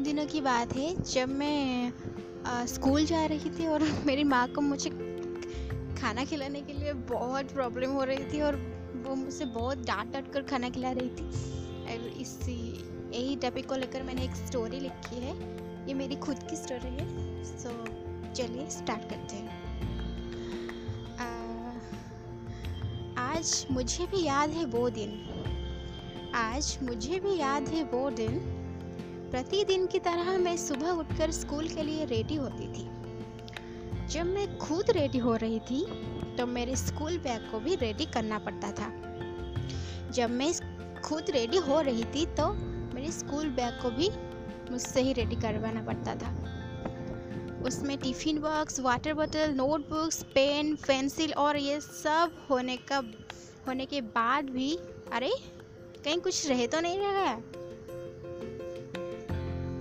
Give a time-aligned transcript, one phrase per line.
[0.00, 1.92] दिनों की बात है जब मैं
[2.46, 4.90] आ, स्कूल जा रही थी और मेरी माँ को मुझे
[6.00, 8.56] खाना खिलाने के लिए बहुत प्रॉब्लम हो रही थी और
[9.06, 11.24] वो मुझसे बहुत डांट डांट कर खाना खिला रही थी।
[11.82, 12.72] और इसी
[13.14, 15.36] यही टॉपिक को लेकर मैंने एक स्टोरी लिखी है।
[15.88, 17.70] ये मेरी खुद की स्टोरी है। सो
[18.34, 19.70] चलिए स्टार्ट करते हैं।
[23.16, 25.26] आज मुझे भी याद है वो दिन।
[26.34, 28.56] आज मुझे भी याद है वो दिन
[29.30, 32.88] प्रतिदिन की तरह मैं सुबह उठकर स्कूल के लिए रेडी होती थी।
[34.08, 35.84] जब मैं खुद रेडी हो रही थी
[36.36, 38.88] तो मेरे स्कूल बैग को भी रेडी करना पड़ता था।
[40.10, 40.52] जब मैं
[41.02, 42.52] खुद रेडी हो रही थी तो
[42.94, 44.10] मेरे स्कूल बैग को भी
[44.70, 46.34] मुझसे ही रेडी करवाना पड़ता था।
[47.66, 53.02] उसमें टिफ़िन बॉक्स, वाटर बोतल, नोटबुक्स, पेन, पेंसिल और ये सब होने का,
[53.68, 54.76] होने के बाद भी,
[55.12, 55.32] अरे,
[56.04, 57.24] कहीं कुछ रह तो नहीं रहा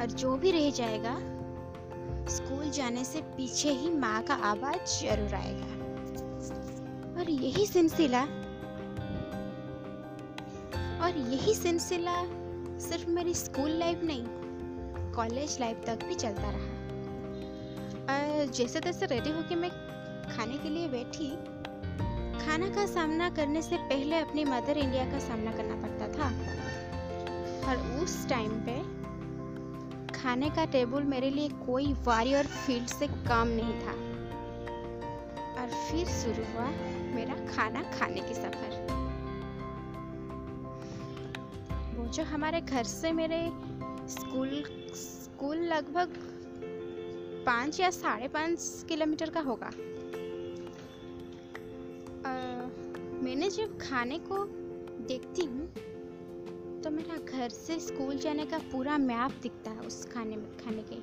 [0.00, 1.16] और जो भी रह जाएगा,
[2.28, 5.74] स्कूल जाने से पीछे ही माँ का आवाज़ ज़रूर आएगा।
[7.20, 8.22] और यही सिलसिला,
[11.04, 12.22] और यही सिलसिला
[12.78, 14.24] सिर्फ़ मेरी स्कूल लाइफ नहीं,
[15.12, 16.74] कॉलेज लाइफ तक भी चलता रहा।
[18.08, 19.70] और जैसे तैसे रेडी होके मैं
[20.36, 21.28] खाने के लिए बैठी,
[22.46, 26.28] खाना का सामना करने से पहले अपनी मदर इंडिया का सामना करना पड़ता था।
[27.68, 28.74] और उस टाइम पे
[30.26, 33.92] खाने का टेबल मेरे लिए कोई वॉरियर फ़ील्ड से काम नहीं था।
[35.60, 36.64] और फिर शुरू हुआ
[37.14, 38.74] मेरा खाना खाने की सफ़र।
[41.96, 43.40] वो जो हमारे घर से मेरे
[44.08, 44.62] स्कूल
[44.94, 46.18] स्कूल लगभग
[47.46, 49.66] पाँच या साढ़े पाँच किलोमीटर का होगा।
[52.26, 52.34] आ,
[53.22, 54.44] मैंने जब खाने को
[55.06, 55.68] देखती हूँ
[56.86, 60.82] तो मेरा घर से स्कूल जाने का पूरा मैप दिखता है उस खाने में, खाने
[60.82, 60.96] के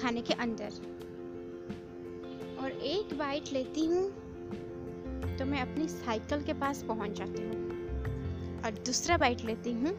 [0.00, 0.70] खाने के अंदर।
[2.62, 4.04] और एक बाइट लेती हूँ
[5.38, 9.94] तो मैं अपनी साइकिल के पास पहुँच जाती हूँ। और दूसरा बाइट लेती हूँ,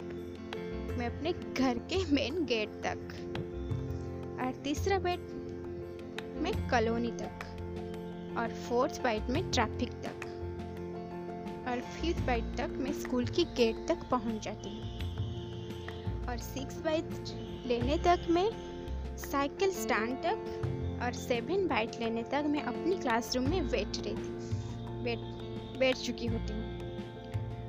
[0.98, 3.16] मैं अपने घर के मेन गेट तक।
[4.42, 5.32] और तीसरा बाइट,
[6.42, 10.25] में कॉलोनी तक। और फोर्थ बाइट, में ट्रैफ़िक तक।
[11.68, 14.84] और फिफ्थ बाइट तक मैं स्कूल की गेट तक पहुँच जाती हूँ।
[16.28, 17.34] और सिक्स बाइट
[17.68, 18.50] लेने तक मैं
[19.18, 25.04] साइकिल स्टैंड तक और सेवन बाइट लेने तक मैं अपनी क्लासरूम में बैठ रही थी
[25.04, 25.20] बैठ
[25.80, 26.64] बैठ चुकी होती हूँ।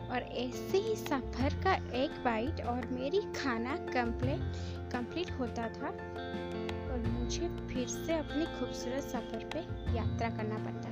[0.06, 7.06] और ऐसे ही सफ़र का एक बाइट और मेरी खाना कंप्लीट कंप्लीट होता था और
[7.08, 9.60] मुझे फिर से अपने खूबसूरत सफ़र पे
[9.96, 10.85] यात्रा करना पड़ता